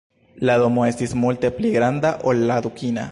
La 0.49 0.55
domo 0.63 0.85
estis 0.93 1.13
multe 1.25 1.53
pli 1.59 1.75
granda 1.79 2.17
ol 2.33 2.45
la 2.53 2.61
dukina. 2.69 3.09